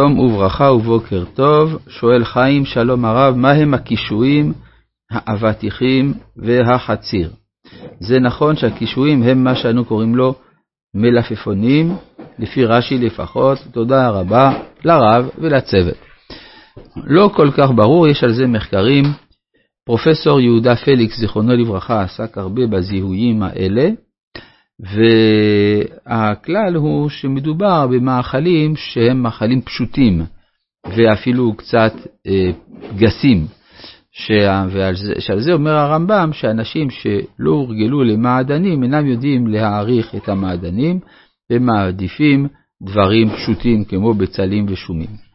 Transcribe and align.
שלום 0.00 0.18
וברכה 0.18 0.72
ובוקר 0.72 1.24
טוב, 1.34 1.78
שואל 1.88 2.24
חיים 2.24 2.64
שלום 2.64 3.04
הרב, 3.04 3.34
מה 3.36 3.50
הם 3.50 3.74
הקישואים, 3.74 4.52
האבטיחים 5.10 6.14
והחציר? 6.36 7.30
זה 8.00 8.20
נכון 8.20 8.56
שהקישואים 8.56 9.22
הם 9.22 9.44
מה 9.44 9.54
שאנו 9.54 9.84
קוראים 9.84 10.14
לו 10.14 10.34
מלפפונים, 10.94 11.96
לפי 12.38 12.64
רש"י 12.64 12.98
לפחות, 12.98 13.58
תודה 13.72 14.08
רבה 14.08 14.62
לרב 14.84 15.30
ולצוות. 15.38 15.96
לא 16.96 17.30
כל 17.34 17.50
כך 17.56 17.70
ברור, 17.76 18.08
יש 18.08 18.24
על 18.24 18.32
זה 18.32 18.46
מחקרים. 18.46 19.04
פרופסור 19.86 20.40
יהודה 20.40 20.76
פליקס, 20.76 21.20
זיכרונו 21.20 21.56
לברכה, 21.56 22.02
עסק 22.02 22.38
הרבה 22.38 22.66
בזיהויים 22.66 23.42
האלה, 23.42 23.90
והכלל 24.80 26.74
הוא 26.74 27.08
שמדובר 27.08 27.86
במאכלים 27.86 28.76
שהם 28.76 29.22
מאכלים 29.22 29.62
פשוטים 29.62 30.22
ואפילו 30.86 31.54
קצת 31.56 31.92
אה, 32.26 32.50
גסים, 32.96 33.46
שעל 34.12 34.96
זה, 34.96 35.12
שעל 35.18 35.40
זה 35.40 35.52
אומר 35.52 35.70
הרמב"ם 35.70 36.30
שאנשים 36.32 36.90
שלא 36.90 37.50
הורגלו 37.50 38.04
למעדנים 38.04 38.82
אינם 38.82 39.06
יודעים 39.06 39.46
להעריך 39.46 40.14
את 40.14 40.28
המעדנים 40.28 41.00
ומעדיפים 41.52 42.48
דברים 42.82 43.30
פשוטים 43.30 43.84
כמו 43.84 44.14
בצלים 44.14 44.66
ושומים. 44.68 45.26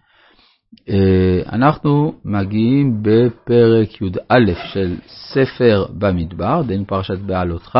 אה, 0.89 1.41
אנחנו 1.51 2.13
מגיעים 2.25 2.97
בפרק 3.01 4.01
י"א 4.01 4.53
של 4.73 4.95
ספר 5.07 5.85
במדבר, 5.99 6.61
דין 6.67 6.85
פרשת 6.85 7.17
בעלותך, 7.19 7.79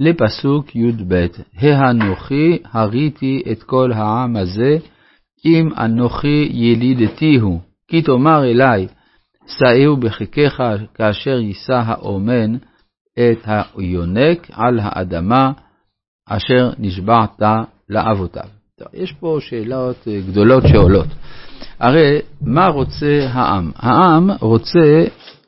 לפסוק 0.00 0.76
י"ב: 0.76 1.26
האנוכי 1.60 2.58
הריתי 2.72 3.42
את 3.52 3.62
כל 3.62 3.92
העם 3.92 4.36
הזה, 4.36 4.76
אם 5.44 5.68
אנוכי 5.78 6.48
ילידתיהו, 6.52 7.60
כי 7.88 8.02
תאמר 8.02 8.44
אלי, 8.44 8.86
שאהו 9.46 9.96
בחיקך 9.96 10.62
כאשר 10.94 11.38
יישא 11.38 11.82
האומן 11.86 12.56
את 13.12 13.48
היונק 13.76 14.48
על 14.52 14.78
האדמה 14.82 15.52
אשר 16.28 16.70
נשבעת 16.78 17.42
לאבותיו. 17.88 18.48
טוב, 18.78 18.88
יש 18.94 19.12
פה 19.12 19.38
שאלות 19.40 20.08
גדולות 20.28 20.62
שעולות. 20.66 21.06
הרי 21.78 22.18
מה 22.40 22.66
רוצה 22.66 23.26
העם? 23.32 23.70
העם 23.76 24.30
רוצה 24.40 25.04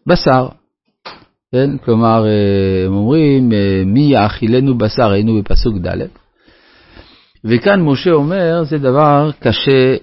בשר. 0.07 0.49
כן? 1.53 1.71
כלומר, 1.85 2.27
אה, 2.27 2.87
הם 2.87 2.95
אומרים, 2.95 3.53
אה, 3.53 3.83
מי 3.87 4.01
יאכילנו 4.01 4.79
בשר, 4.79 5.11
היינו 5.11 5.39
בפסוק 5.39 5.75
ד', 5.77 6.07
וכאן 7.45 7.81
משה 7.81 8.11
אומר, 8.11 8.65
זה 8.65 8.79
דבר 8.79 9.31
קשה 9.41 9.97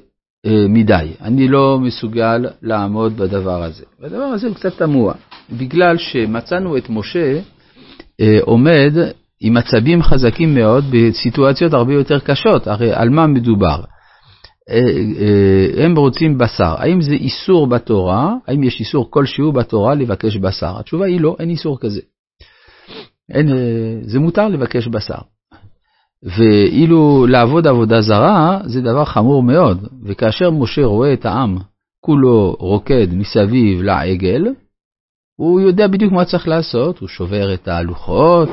אה, 0.45 0.65
מדי, 0.69 1.07
אני 1.21 1.47
לא 1.47 1.79
מסוגל 1.79 2.45
לעמוד 2.61 3.17
בדבר 3.17 3.63
הזה. 3.63 3.83
והדבר 3.99 4.23
הזה 4.23 4.47
הוא 4.47 4.55
קצת 4.55 4.77
תמוה, 4.77 5.13
בגלל 5.51 5.97
שמצאנו 5.97 6.77
את 6.77 6.89
משה 6.89 7.39
עומד 8.41 8.93
עם 9.41 9.57
עצבים 9.57 10.03
חזקים 10.03 10.55
מאוד 10.55 10.85
בסיטואציות 10.91 11.73
הרבה 11.73 11.93
יותר 11.93 12.19
קשות, 12.19 12.67
הרי 12.67 12.93
על 12.93 13.09
מה 13.09 13.27
מדובר? 13.27 13.81
אה, 14.69 14.81
אה, 15.19 15.85
הם 15.85 15.95
רוצים 15.95 16.37
בשר. 16.37 16.75
האם 16.77 17.01
זה 17.01 17.11
איסור 17.11 17.67
בתורה? 17.67 18.35
האם 18.47 18.63
יש 18.63 18.79
איסור 18.79 19.11
כלשהו 19.11 19.51
בתורה 19.51 19.95
לבקש 19.95 20.37
בשר? 20.37 20.79
התשובה 20.79 21.05
היא 21.05 21.21
לא, 21.21 21.35
אין 21.39 21.49
איסור 21.49 21.79
כזה. 21.79 22.01
אין, 23.29 23.49
אה, 23.49 23.97
זה 24.01 24.19
מותר 24.19 24.47
לבקש 24.47 24.87
בשר. 24.87 25.19
ואילו 26.23 27.27
לעבוד 27.29 27.67
עבודה 27.67 28.01
זרה 28.01 28.59
זה 28.65 28.81
דבר 28.81 29.05
חמור 29.05 29.43
מאוד, 29.43 29.87
וכאשר 30.03 30.51
משה 30.51 30.85
רואה 30.85 31.13
את 31.13 31.25
העם 31.25 31.57
כולו 31.99 32.55
רוקד 32.59 33.07
מסביב 33.13 33.81
לעגל, 33.81 34.45
הוא 35.35 35.61
יודע 35.61 35.87
בדיוק 35.87 36.11
מה 36.13 36.25
צריך 36.25 36.47
לעשות, 36.47 36.99
הוא 36.99 37.09
שובר 37.09 37.53
את 37.53 37.67
הלוחות, 37.67 38.49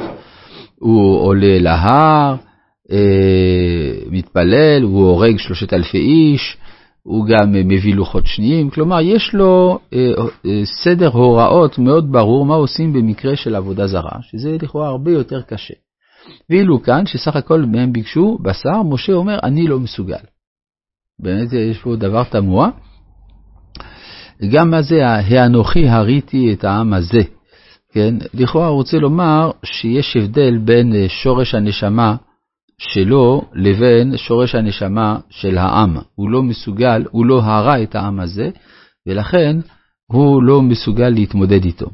הוא 0.78 1.20
עולה 1.20 1.58
להר, 1.58 2.36
מתפלל, 4.36 4.82
הוא 4.82 5.08
הורג 5.08 5.38
שלושת 5.38 5.72
אלפי 5.72 5.98
איש, 5.98 6.56
הוא 7.02 7.26
גם 7.26 7.52
מביא 7.52 7.94
לוחות 7.94 8.26
שניים, 8.26 8.70
כלומר 8.70 9.00
יש 9.00 9.34
לו 9.34 9.78
אה, 9.92 10.12
אה, 10.46 10.62
סדר 10.84 11.08
הוראות 11.08 11.78
מאוד 11.78 12.12
ברור 12.12 12.46
מה 12.46 12.54
עושים 12.54 12.92
במקרה 12.92 13.36
של 13.36 13.54
עבודה 13.54 13.86
זרה, 13.86 14.18
שזה 14.22 14.56
לכאורה 14.62 14.88
הרבה 14.88 15.10
יותר 15.10 15.42
קשה. 15.42 15.74
ואילו 16.50 16.82
כאן, 16.82 17.06
שסך 17.06 17.36
הכל 17.36 17.60
מהם 17.60 17.92
ביקשו 17.92 18.38
בשר, 18.42 18.82
משה 18.82 19.12
אומר, 19.12 19.38
אני 19.42 19.68
לא 19.68 19.78
מסוגל. 19.78 20.24
באמת 21.18 21.52
יש 21.52 21.78
פה 21.78 21.96
דבר 21.96 22.24
תמוה. 22.24 22.70
גם 24.52 24.70
מה 24.70 24.82
זה 24.82 25.06
האנוכי 25.06 25.88
הריתי 25.88 26.52
את 26.52 26.64
העם 26.64 26.92
הזה. 26.94 27.22
כן, 27.92 28.14
לכאורה 28.34 28.68
רוצה 28.68 28.96
לומר 28.96 29.50
שיש 29.64 30.16
הבדל 30.16 30.58
בין 30.58 31.08
שורש 31.08 31.54
הנשמה 31.54 32.16
שלו 32.82 33.42
לבין 33.54 34.16
שורש 34.16 34.54
הנשמה 34.54 35.18
של 35.30 35.58
העם. 35.58 35.96
הוא 36.14 36.30
לא 36.30 36.42
מסוגל, 36.42 37.04
הוא 37.10 37.26
לא 37.26 37.42
הרע 37.42 37.82
את 37.82 37.94
העם 37.94 38.20
הזה, 38.20 38.50
ולכן 39.06 39.56
הוא 40.06 40.42
לא 40.42 40.62
מסוגל 40.62 41.08
להתמודד 41.08 41.64
איתו. 41.64 41.86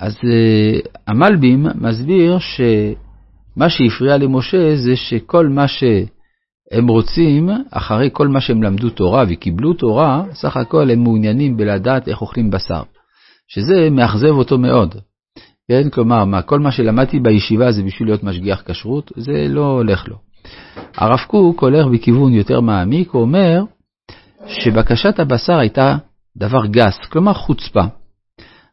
אז 0.00 0.14
uh, 0.14 0.88
המלבים 1.06 1.66
מסביר 1.74 2.38
שמה 2.38 3.68
שהפריע 3.68 4.16
למשה 4.16 4.76
זה 4.76 4.96
שכל 4.96 5.48
מה 5.48 5.68
שהם 5.68 6.88
רוצים, 6.88 7.50
אחרי 7.70 8.10
כל 8.12 8.28
מה 8.28 8.40
שהם 8.40 8.62
למדו 8.62 8.90
תורה 8.90 9.24
וקיבלו 9.28 9.74
תורה, 9.74 10.24
סך 10.32 10.56
הכל 10.56 10.90
הם 10.90 11.02
מעוניינים 11.02 11.56
בלדעת 11.56 12.08
איך 12.08 12.20
אוכלים 12.20 12.50
בשר, 12.50 12.82
שזה 13.48 13.90
מאכזב 13.90 14.30
אותו 14.30 14.58
מאוד. 14.58 14.94
כן, 15.72 15.90
כלומר, 15.90 16.24
מה, 16.24 16.42
כל 16.42 16.60
מה 16.60 16.70
שלמדתי 16.70 17.20
בישיבה 17.20 17.72
זה 17.72 17.82
בשביל 17.82 18.08
להיות 18.08 18.24
משגיח 18.24 18.62
כשרות, 18.66 19.12
זה 19.16 19.46
לא 19.48 19.66
הולך 19.66 20.08
לו. 20.08 20.16
הרב 20.96 21.18
קוק 21.26 21.62
הולך 21.62 21.86
בכיוון 21.86 22.32
יותר 22.32 22.60
מעמיק, 22.60 23.10
הוא 23.10 23.22
אומר 23.22 23.62
שבקשת 24.46 25.20
הבשר 25.20 25.58
הייתה 25.58 25.96
דבר 26.36 26.66
גס, 26.66 26.98
כלומר 27.08 27.32
חוצפה. 27.32 27.82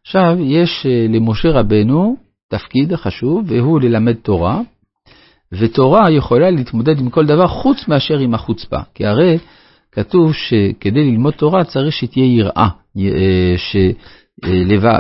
עכשיו, 0.01 0.38
יש 0.39 0.85
אה, 0.85 1.05
למשה 1.09 1.49
רבנו 1.49 2.15
תפקיד 2.49 2.95
חשוב, 2.95 3.43
והוא 3.47 3.81
ללמד 3.81 4.15
תורה, 4.15 4.61
ותורה 5.51 6.11
יכולה 6.11 6.49
להתמודד 6.49 6.99
עם 6.99 7.09
כל 7.09 7.25
דבר 7.25 7.47
חוץ 7.47 7.88
מאשר 7.88 8.17
עם 8.17 8.33
החוצפה. 8.33 8.79
כי 8.93 9.05
הרי 9.05 9.38
כתוב 9.91 10.33
שכדי 10.33 11.11
ללמוד 11.11 11.33
תורה 11.33 11.63
צריך 11.63 11.93
שתהיה 11.93 12.25
יראה, 12.25 12.67
אה, 12.97 13.53
ש... 13.57 13.75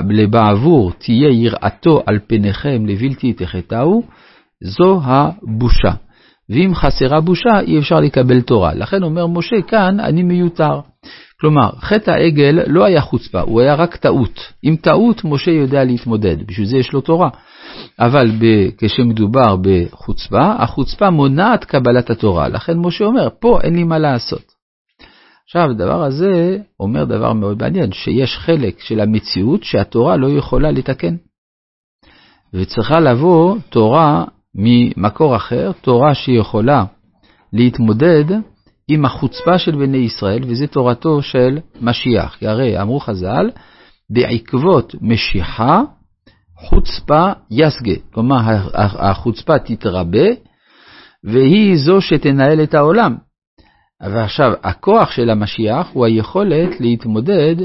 לבעבור 0.09 0.91
תהיה 0.91 1.29
יראתו 1.29 2.03
על 2.05 2.19
פניכם 2.27 2.85
לבלתי 2.85 3.33
תחטאו, 3.33 4.01
זו 4.63 5.01
הבושה. 5.03 5.91
ואם 6.49 6.75
חסרה 6.75 7.21
בושה, 7.21 7.59
אי 7.59 7.79
אפשר 7.79 7.99
לקבל 7.99 8.41
תורה. 8.41 8.73
לכן 8.73 9.03
אומר 9.03 9.27
משה, 9.27 9.61
כאן 9.67 9.99
אני 9.99 10.23
מיותר. 10.23 10.79
כלומר, 11.41 11.69
חטא 11.79 12.11
העגל 12.11 12.59
לא 12.67 12.85
היה 12.85 13.01
חוצפה, 13.01 13.41
הוא 13.41 13.61
היה 13.61 13.75
רק 13.75 13.95
טעות. 13.95 14.39
עם 14.63 14.75
טעות, 14.75 15.21
משה 15.25 15.51
יודע 15.51 15.83
להתמודד, 15.83 16.47
בשביל 16.47 16.67
זה 16.67 16.77
יש 16.77 16.93
לו 16.93 17.01
תורה. 17.01 17.29
אבל 17.99 18.31
ב- 18.39 18.69
כשמדובר 18.77 19.55
בחוצפה, 19.61 20.53
החוצפה 20.59 21.09
מונעת 21.09 21.63
קבלת 21.63 22.09
התורה. 22.09 22.47
לכן 22.47 22.77
משה 22.77 23.05
אומר, 23.05 23.29
פה 23.39 23.59
אין 23.63 23.75
לי 23.75 23.83
מה 23.83 23.99
לעשות. 23.99 24.58
עכשיו, 25.49 25.69
הדבר 25.69 26.03
הזה 26.03 26.57
אומר 26.79 27.05
דבר 27.05 27.33
מאוד 27.33 27.61
מעניין, 27.61 27.91
שיש 27.91 28.37
חלק 28.37 28.79
של 28.79 28.99
המציאות 28.99 29.63
שהתורה 29.63 30.17
לא 30.17 30.27
יכולה 30.27 30.71
לתקן. 30.71 31.15
וצריכה 32.53 32.99
לבוא 32.99 33.57
תורה 33.69 34.25
ממקור 34.55 35.35
אחר, 35.35 35.71
תורה 35.81 36.13
שיכולה 36.13 36.83
להתמודד 37.53 38.25
עם 38.87 39.05
החוצפה 39.05 39.57
של 39.57 39.75
בני 39.75 39.97
ישראל, 39.97 40.41
וזה 40.47 40.67
תורתו 40.67 41.21
של 41.21 41.59
משיח. 41.81 42.35
כי 42.35 42.47
הרי 42.47 42.81
אמרו 42.81 42.99
חז"ל, 42.99 43.49
בעקבות 44.09 44.95
משיחה, 45.01 45.81
חוצפה 46.57 47.31
יסגה. 47.51 47.95
כלומר, 48.13 48.37
החוצפה 48.73 49.59
תתרבה, 49.59 50.27
והיא 51.23 51.77
זו 51.77 52.01
שתנהל 52.01 52.63
את 52.63 52.73
העולם. 52.73 53.28
ועכשיו, 54.01 54.53
הכוח 54.63 55.11
של 55.11 55.29
המשיח 55.29 55.89
הוא 55.93 56.05
היכולת 56.05 56.81
להתמודד 56.81 57.55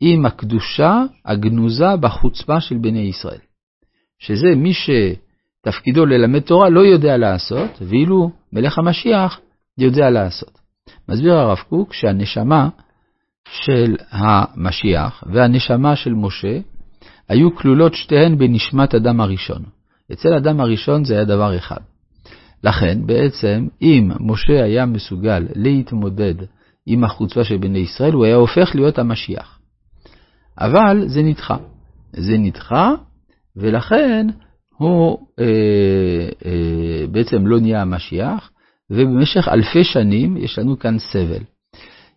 עם 0.00 0.26
הקדושה 0.26 1.02
הגנוזה 1.24 1.96
בחוצפה 2.00 2.60
של 2.60 2.76
בני 2.78 3.00
ישראל. 3.00 3.38
שזה 4.18 4.54
מי 4.56 4.72
שתפקידו 4.74 6.06
ללמד 6.06 6.40
תורה 6.40 6.68
לא 6.68 6.80
יודע 6.80 7.16
לעשות, 7.16 7.70
ואילו 7.80 8.30
מלך 8.52 8.78
המשיח 8.78 9.40
יודע 9.78 10.10
לעשות. 10.10 10.58
מסביר 11.08 11.34
הרב 11.34 11.58
קוק 11.68 11.92
שהנשמה 11.92 12.68
של 13.48 13.96
המשיח 14.10 15.24
והנשמה 15.26 15.96
של 15.96 16.14
משה 16.14 16.58
היו 17.28 17.56
כלולות 17.56 17.94
שתיהן 17.94 18.38
בנשמת 18.38 18.94
אדם 18.94 19.20
הראשון. 19.20 19.62
אצל 20.12 20.34
אדם 20.34 20.60
הראשון 20.60 21.04
זה 21.04 21.14
היה 21.14 21.24
דבר 21.24 21.56
אחד. 21.56 21.80
לכן 22.64 23.06
בעצם 23.06 23.68
אם 23.82 24.10
משה 24.20 24.64
היה 24.64 24.86
מסוגל 24.86 25.46
להתמודד 25.54 26.34
עם 26.86 27.04
החוצפה 27.04 27.44
של 27.44 27.56
בני 27.56 27.78
ישראל, 27.78 28.12
הוא 28.12 28.24
היה 28.24 28.34
הופך 28.36 28.74
להיות 28.74 28.98
המשיח. 28.98 29.58
אבל 30.58 31.08
זה 31.08 31.22
נדחה. 31.22 31.56
זה 32.12 32.38
נדחה, 32.38 32.90
ולכן 33.56 34.26
הוא 34.76 35.18
אה, 35.38 36.28
אה, 36.46 37.06
בעצם 37.10 37.46
לא 37.46 37.60
נהיה 37.60 37.82
המשיח, 37.82 38.50
ובמשך 38.90 39.48
אלפי 39.48 39.84
שנים 39.84 40.36
יש 40.36 40.58
לנו 40.58 40.78
כאן 40.78 40.98
סבל. 40.98 41.42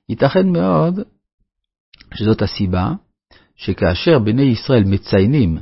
ייתכן 0.09 0.49
מאוד 0.49 0.99
שזאת 2.13 2.41
הסיבה 2.41 2.93
שכאשר 3.55 4.19
בני 4.19 4.41
ישראל 4.41 4.83
מציינים 4.83 5.57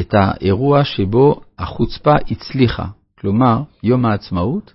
את 0.00 0.14
האירוע 0.14 0.84
שבו 0.84 1.40
החוצפה 1.58 2.14
הצליחה, 2.30 2.86
כלומר 3.20 3.62
יום 3.82 4.06
העצמאות, 4.06 4.72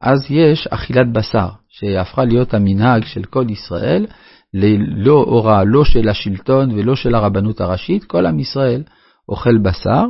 אז 0.00 0.26
יש 0.30 0.66
אכילת 0.66 1.12
בשר, 1.12 1.48
שהפכה 1.68 2.24
להיות 2.24 2.54
המנהג 2.54 3.04
של 3.04 3.24
כל 3.24 3.44
ישראל, 3.48 4.06
ללא 4.54 5.24
הוראה 5.26 5.64
לא 5.64 5.84
של 5.84 6.08
השלטון 6.08 6.70
ולא 6.70 6.96
של 6.96 7.14
הרבנות 7.14 7.60
הראשית, 7.60 8.04
כל 8.04 8.26
עם 8.26 8.38
ישראל 8.38 8.82
אוכל 9.28 9.58
בשר, 9.58 10.04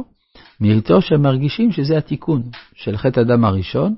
מרתו 0.60 1.02
שהם 1.02 1.22
מרגישים 1.22 1.72
שזה 1.72 1.98
התיקון 1.98 2.42
של 2.74 2.96
חטא 2.96 3.20
הדם 3.20 3.44
הראשון, 3.44 3.94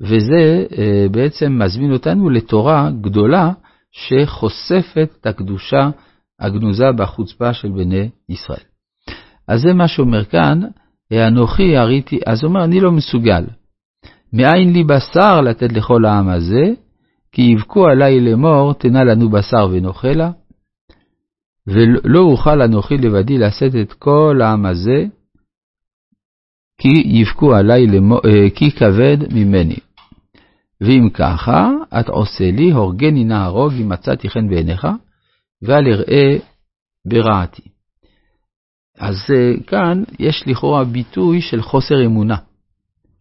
וזה 0.00 0.64
אה, 0.78 1.06
בעצם 1.10 1.58
מזמין 1.62 1.92
אותנו 1.92 2.30
לתורה 2.30 2.90
גדולה 3.00 3.52
שחושפת 3.92 5.08
את 5.20 5.26
הקדושה 5.26 5.90
הגנוזה 6.40 6.92
בחוצפה 6.96 7.54
של 7.54 7.68
בני 7.68 8.08
ישראל. 8.28 8.64
אז 9.48 9.60
זה 9.60 9.74
מה 9.74 9.88
שאומר 9.88 10.24
כאן, 10.24 10.60
אנוכי 11.12 11.76
הריתי, 11.76 12.18
אז 12.26 12.42
הוא 12.42 12.48
אומר, 12.48 12.64
אני 12.64 12.80
לא 12.80 12.92
מסוגל. 12.92 13.44
מאין 14.32 14.72
לי 14.72 14.84
בשר 14.84 15.40
לתת 15.40 15.72
לכל 15.72 16.04
העם 16.04 16.28
הזה, 16.28 16.72
כי 17.32 17.42
יבכו 17.42 17.86
עלי 17.86 18.20
לאמור, 18.20 18.74
תנה 18.74 19.04
לנו 19.04 19.30
בשר 19.30 19.68
ונאכלה, 19.72 20.30
ולא 21.66 22.20
אוכל 22.20 22.62
אנוכי 22.62 22.96
לבדי 22.96 23.38
לשאת 23.38 23.72
את 23.82 23.92
כל 23.92 24.40
העם 24.42 24.66
הזה, 24.66 25.04
כי 26.78 27.02
יבכו 27.04 27.54
עלי 27.54 27.86
לאמור, 27.86 28.20
אה, 28.24 28.50
כי 28.50 28.70
כבד 28.70 29.18
ממני. 29.34 29.76
ואם 30.80 31.08
ככה, 31.14 31.70
את 32.00 32.08
עושה 32.08 32.50
לי, 32.50 32.70
הורגני 32.70 33.24
נהרוג 33.24 33.72
אם 33.72 33.88
מצאתי 33.88 34.28
חן 34.30 34.48
בעיניך, 34.48 34.86
ואל 35.62 35.84
אראה 35.92 36.38
ברעתי. 37.06 37.62
אז 39.00 39.16
אה, 39.34 39.52
כאן 39.66 40.02
יש 40.18 40.44
לכאורה 40.46 40.84
ביטוי 40.84 41.40
של 41.40 41.62
חוסר 41.62 42.04
אמונה. 42.06 42.36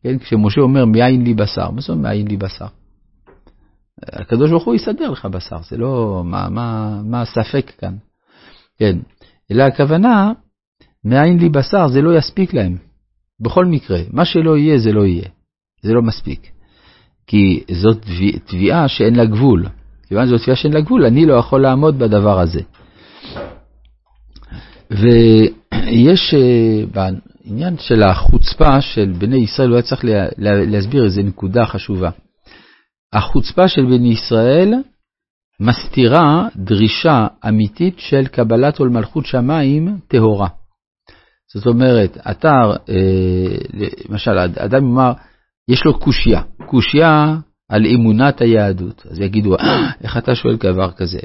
כן, 0.04 0.20
כשמשה 0.20 0.62
אומר 0.62 0.86
מאין 0.86 1.24
לי 1.24 1.34
בשר, 1.34 1.72
מה 1.72 1.82
זאת 1.82 1.90
אומרת 1.90 2.04
מאין 2.04 2.28
לי 2.28 2.38
בשר? 2.38 2.68
הקדוש 4.04 4.50
ברוך 4.52 4.66
הוא 4.66 4.76
יסדר 4.76 5.12
לך 5.12 5.26
בשר, 5.26 5.58
זה 5.70 5.78
לא, 5.78 6.22
מה, 6.26 6.50
מה, 6.50 7.00
מה 7.04 7.22
הספק 7.22 7.72
כאן? 7.78 7.96
כן, 8.78 8.98
אלא 9.52 9.64
הכוונה, 9.64 10.32
מאין 11.06 11.40
לי 11.40 11.50
בשר 11.50 11.88
זה 11.88 12.02
לא 12.02 12.18
יספיק 12.18 12.54
להם. 12.54 12.78
בכל 13.40 13.66
מקרה, 13.66 14.00
מה 14.12 14.26
שלא 14.26 14.58
יהיה 14.58 14.80
זה 14.80 14.92
לא 14.92 15.06
יהיה, 15.06 15.28
זה 15.82 15.94
לא 15.94 16.02
מספיק. 16.02 16.52
כי 17.28 17.64
זאת 17.72 18.06
תביעה 18.46 18.88
שאין 18.88 19.16
לה 19.16 19.26
גבול. 19.26 19.66
כיוון 20.08 20.28
שזאת 20.28 20.42
תביעה 20.42 20.56
שאין 20.56 20.74
לה 20.74 20.82
גבול, 20.82 21.06
אני 21.06 21.26
לא 21.26 21.34
יכול 21.34 21.62
לעמוד 21.62 22.00
בדבר 22.00 22.40
הזה. 22.40 22.62
ויש 24.92 26.34
אה, 26.34 26.84
בעניין 26.94 27.78
של 27.78 28.04
החוצפה 28.04 28.82
של 28.82 29.14
בני 29.18 29.38
ישראל, 29.38 29.68
הוא 29.68 29.76
היה 29.76 29.84
צריך 29.84 30.02
להסביר 30.38 31.04
איזו 31.06 31.22
נקודה 31.22 31.66
חשובה. 31.66 32.10
החוצפה 33.14 33.68
של 33.68 33.86
בני 33.86 34.10
ישראל 34.10 34.74
מסתירה 35.60 36.48
דרישה 36.56 37.28
אמיתית 37.48 38.00
של 38.00 38.28
קבלת 38.28 38.80
עול 38.80 38.90
מלכות 38.90 39.26
שמיים 39.26 39.98
טהורה. 40.08 40.48
זאת 41.54 41.68
אומרת, 41.68 42.18
אתר, 42.32 42.72
אה, 42.90 43.58
למשל, 44.10 44.38
אדם 44.38 44.84
יאמר, 44.86 45.12
יש 45.70 45.86
לו 45.86 46.00
קושייה, 46.00 46.42
קושייה 46.66 47.36
על 47.70 47.86
אמונת 47.86 48.42
היהדות. 48.42 49.06
אז 49.12 49.20
יגידו, 49.20 49.56
אה, 49.56 49.90
איך 50.04 50.18
אתה 50.18 50.36
שואל 50.36 50.56
דבר 50.56 50.92
כזה? 50.92 51.20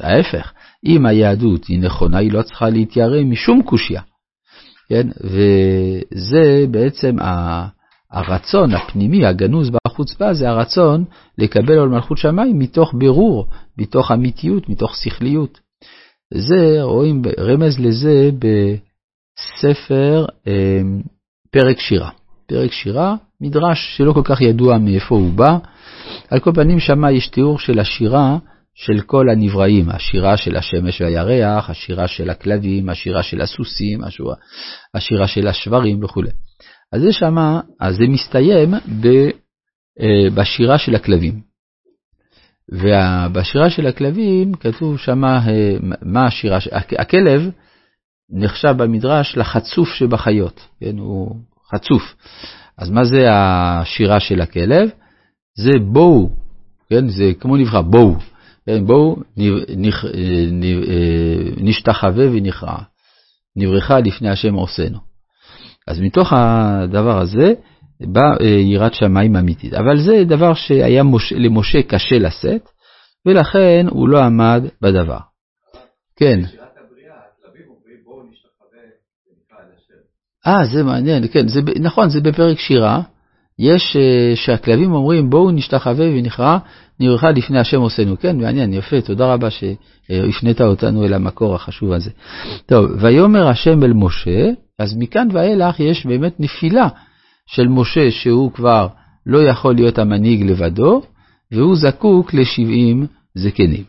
ההפך, 0.00 0.52
אם 0.86 1.06
היהדות 1.06 1.64
היא 1.64 1.80
נכונה, 1.80 2.18
היא 2.18 2.32
לא 2.32 2.42
צריכה 2.42 2.68
להתיירא 2.68 3.22
משום 3.22 3.62
קושייה. 3.62 4.02
כן? 4.88 5.08
וזה 5.20 6.66
בעצם 6.70 7.16
הרצון 8.10 8.74
הפנימי, 8.74 9.26
הגנוז 9.26 9.70
בחוצפה, 9.70 10.34
זה 10.34 10.48
הרצון 10.48 11.04
לקבל 11.38 11.78
על 11.78 11.88
מלכות 11.88 12.18
שמיים 12.18 12.58
מתוך 12.58 12.94
בירור, 12.94 13.46
מתוך 13.78 14.10
אמיתיות, 14.12 14.68
מתוך 14.68 14.96
שכליות. 14.96 15.60
וזה, 16.34 16.82
רואים 16.82 17.22
רמז 17.38 17.78
לזה 17.78 18.30
בספר 18.38 20.26
אה, 20.46 20.80
פרק 21.50 21.78
שירה. 21.78 22.10
פרק 22.46 22.72
שירה, 22.72 23.16
מדרש 23.40 23.96
שלא 23.96 24.12
כל 24.12 24.22
כך 24.24 24.40
ידוע 24.40 24.78
מאיפה 24.78 25.14
הוא 25.14 25.32
בא. 25.32 25.58
על 26.30 26.40
כל 26.40 26.52
פנים, 26.54 26.80
שמה 26.80 27.12
יש 27.12 27.28
תיאור 27.28 27.58
של 27.58 27.78
השירה 27.78 28.38
של 28.74 29.00
כל 29.00 29.28
הנבראים, 29.30 29.90
השירה 29.90 30.36
של 30.36 30.56
השמש 30.56 31.00
והירח, 31.00 31.70
השירה 31.70 32.08
של 32.08 32.30
הכלבים, 32.30 32.88
השירה 32.88 33.22
של 33.22 33.40
הסוסים, 33.40 34.00
השירה 34.94 35.28
של 35.28 35.48
השברים 35.48 36.04
וכו'. 36.04 36.22
אז 36.92 37.02
זה 37.02 37.12
שמה, 37.12 37.60
אז 37.80 37.96
זה 37.96 38.04
מסתיים 38.08 38.70
ב, 39.00 39.06
אה, 40.00 40.30
בשירה 40.34 40.78
של 40.78 40.94
הכלבים. 40.94 41.40
ובשירה 42.72 43.70
של 43.70 43.86
הכלבים 43.86 44.54
כתוב 44.54 44.98
שמה, 44.98 45.48
אה, 45.48 45.76
מה 46.02 46.26
השירה, 46.26 46.58
הכלב 46.98 47.50
נחשב 48.30 48.74
במדרש 48.76 49.36
לחצוף 49.36 49.88
שבחיות, 49.88 50.60
כן, 50.80 50.98
הוא 50.98 51.36
חצוף. 51.74 52.14
אז 52.78 52.90
מה 52.90 53.04
זה 53.04 53.26
השירה 53.30 54.20
של 54.20 54.40
הכלב? 54.40 54.88
זה 55.56 55.70
בואו, 55.92 56.30
כן, 56.90 57.08
זה 57.08 57.32
כמו 57.40 57.56
נבחר, 57.56 57.82
בואו, 57.82 58.14
כן, 58.66 58.86
בואו 58.86 59.16
נשתחווה 61.56 62.26
ונכרע, 62.32 62.78
נברכה 63.56 64.00
לפני 64.00 64.30
השם 64.30 64.54
עושנו. 64.54 64.98
אז 65.86 66.00
מתוך 66.00 66.32
הדבר 66.32 67.20
הזה 67.20 67.52
בא 68.00 68.20
אה, 68.40 68.46
יראת 68.46 68.94
שמיים 68.94 69.36
אמיתית. 69.36 69.74
אבל 69.74 69.98
זה 70.00 70.24
דבר 70.24 70.54
שהיה 70.54 71.02
למשה 71.36 71.82
קשה 71.82 72.18
לשאת, 72.18 72.68
ולכן 73.26 73.86
הוא 73.90 74.08
לא 74.08 74.24
עמד 74.24 74.64
בדבר. 74.82 75.18
כן. 76.16 76.40
אה, 80.46 80.64
זה 80.64 80.82
מעניין, 80.82 81.28
כן, 81.32 81.48
זה, 81.48 81.60
נכון, 81.80 82.08
זה 82.08 82.20
בפרק 82.20 82.58
שירה. 82.58 83.02
יש 83.58 83.96
uh, 83.96 84.36
שהכלבים 84.36 84.92
אומרים 84.92 85.30
בואו 85.30 85.50
נשתחווה 85.50 86.06
ונכרע 86.06 86.58
נברכה 87.00 87.30
לפני 87.30 87.58
השם 87.58 87.80
עושנו. 87.80 88.18
כן, 88.20 88.40
מעניין, 88.40 88.72
יפה, 88.72 89.00
תודה 89.00 89.32
רבה 89.32 89.48
שהפנית 89.50 90.60
אותנו 90.60 91.04
אל 91.04 91.14
המקור 91.14 91.54
החשוב 91.54 91.92
הזה. 91.92 92.10
טוב, 92.66 92.90
ויאמר 93.00 93.48
השם 93.48 93.84
אל 93.84 93.92
משה, 93.92 94.50
אז 94.78 94.96
מכאן 94.98 95.28
ואילך 95.32 95.80
יש 95.80 96.06
באמת 96.06 96.40
נפילה 96.40 96.88
של 97.46 97.68
משה 97.68 98.10
שהוא 98.10 98.52
כבר 98.52 98.88
לא 99.26 99.42
יכול 99.42 99.74
להיות 99.74 99.98
המנהיג 99.98 100.50
לבדו, 100.50 101.02
והוא 101.52 101.76
זקוק 101.76 102.34
לשבעים 102.34 103.06
זקנים. 103.34 103.84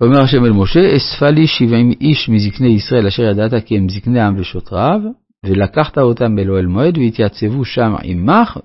אומר 0.00 0.22
השם 0.22 0.44
אל 0.44 0.52
משה, 0.52 0.96
אספה 0.96 1.30
לי 1.30 1.46
שבעים 1.46 1.92
איש 2.00 2.28
מזקני 2.28 2.68
ישראל 2.68 3.06
אשר 3.06 3.22
ידעת 3.22 3.64
כי 3.64 3.76
הם 3.76 3.88
זקני 3.88 4.20
עם 4.20 4.40
ושוטריו, 4.40 5.00
ולקחת 5.46 5.98
אותם 5.98 6.38
אל 6.38 6.50
אוהל 6.50 6.66
מועד 6.66 6.98
והתייצבו 6.98 7.64
שם 7.64 7.94
עמך, 8.02 8.58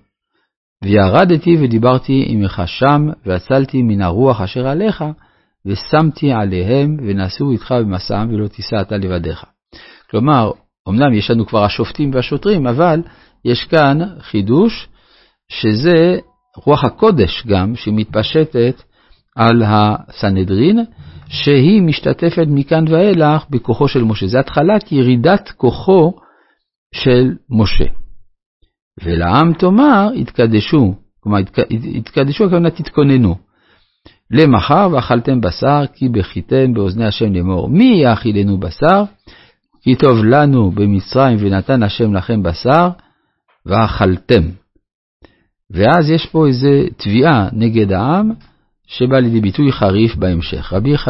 וירדתי 0.84 1.58
ודיברתי 1.60 2.26
עמך 2.28 2.62
שם, 2.66 3.10
והצלתי 3.26 3.82
מן 3.82 4.02
הרוח 4.02 4.42
אשר 4.42 4.68
עליך, 4.68 5.04
ושמתי 5.66 6.32
עליהם, 6.32 6.98
ונשאו 7.08 7.52
איתך 7.52 7.72
במסעם, 7.72 8.34
ולא 8.34 8.48
תישא 8.48 8.82
אתה 8.82 8.98
לבדיך. 8.98 9.46
כלומר, 10.12 10.52
אמנם 10.90 11.14
יש 11.14 11.32
לנו 11.32 11.46
כבר 11.46 11.64
השופטים 11.64 12.12
והשוטרים, 12.14 12.68
אבל 12.68 13.02
יש 13.46 13.64
כאן 13.64 14.00
חידוש, 14.20 14.88
שזה 15.50 16.18
רוח 16.66 16.84
הקודש 16.84 17.44
גם, 17.48 17.76
שמתפשטת 17.76 18.82
על 19.36 19.64
הסנהדרין, 19.66 20.80
שהיא 21.30 21.82
משתתפת 21.82 22.46
מכאן 22.48 22.86
ואילך 22.88 23.46
בכוחו 23.50 23.88
של 23.88 24.04
משה. 24.04 24.28
זה 24.28 24.40
התחלת 24.40 24.92
ירידת 24.92 25.52
כוחו 25.58 26.14
של 26.96 27.36
משה. 27.50 27.86
ולעם 29.04 29.54
תאמר, 29.54 30.10
התקדשו, 30.20 30.96
כלומר, 31.20 31.40
התקדשו, 31.98 32.46
הכוונה 32.46 32.70
תתכוננו. 32.70 33.36
למחר 34.32 34.90
ואכלתם 34.92 35.42
בשר, 35.42 35.84
כי 35.94 36.10
בכיתם 36.10 36.74
באוזני 36.74 37.06
השם 37.06 37.34
לאמור, 37.34 37.70
מי 37.70 38.02
יאכילנו 38.04 38.58
בשר? 38.58 39.04
כי 39.82 39.96
טוב 39.96 40.26
לנו 40.26 40.72
במצרים 40.72 41.38
ונתן 41.40 41.84
השם 41.84 42.14
לכם 42.14 42.44
בשר, 42.44 42.90
ואכלתם. 43.66 44.42
ואז 45.72 46.10
יש 46.10 46.26
פה 46.26 46.48
איזו 46.48 46.70
תביעה 46.98 47.50
נגד 47.54 47.92
העם, 47.92 48.32
שבא 48.88 49.20
לידי 49.20 49.42
ביטוי 49.42 49.72
חריף 49.72 50.16
בהמשך. 50.16 50.74
רבי 50.74 50.98